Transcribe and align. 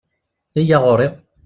Iyya 0.59 0.77
ɣuṛ-i! 0.83 1.07